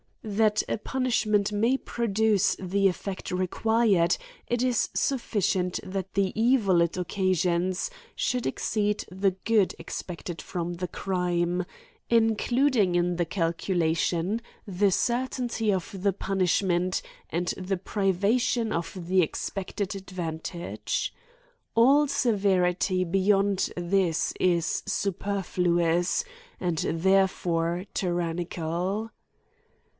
That 0.23 0.63
a 0.69 0.77
punishment 0.79 1.51
may 1.51 1.77
pro 1.77 2.05
duce 2.07 2.55
the 2.59 2.87
effect 2.87 3.31
required, 3.31 4.17
it 4.47 4.61
is 4.63 4.89
sufficient 4.95 5.79
that 5.83 6.13
the 6.15 6.31
evil 6.39 6.81
it 6.81 6.95
occasions 6.97 7.91
should 8.15 8.47
exceed 8.47 9.05
the 9.11 9.31
good 9.45 9.75
expect 9.77 10.29
ed 10.31 10.41
from 10.41 10.73
the 10.75 10.87
crime, 10.87 11.65
including 12.09 12.93
in 12.95 13.15
the 13.17 13.25
calculation 13.25 14.41
the 14.67 14.91
certainty 14.91 15.71
of 15.71 15.91
the 16.01 16.13
punishment, 16.13 17.03
and 17.29 17.47
the 17.57 17.77
privation 17.77 18.71
of 18.71 18.95
the 19.07 19.21
expected 19.21 19.95
advantage. 19.95 21.13
All 21.75 22.07
severity 22.07 23.03
beyond 23.03 23.69
this 23.77 24.33
is 24.39 24.81
superfluous, 24.87 26.23
and 26.59 26.77
therefore 26.79 27.85
tyrannical. 27.93 29.11